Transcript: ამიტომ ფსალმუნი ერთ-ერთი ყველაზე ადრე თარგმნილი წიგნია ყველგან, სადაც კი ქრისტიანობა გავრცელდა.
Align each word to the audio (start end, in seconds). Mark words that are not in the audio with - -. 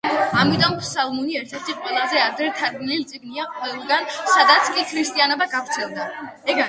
ამიტომ 0.43 0.71
ფსალმუნი 0.77 1.35
ერთ-ერთი 1.41 1.75
ყველაზე 1.81 2.21
ადრე 2.21 2.47
თარგმნილი 2.61 3.05
წიგნია 3.11 3.45
ყველგან, 3.59 4.09
სადაც 4.37 4.71
კი 4.77 4.87
ქრისტიანობა 4.93 5.49
გავრცელდა. 5.55 6.11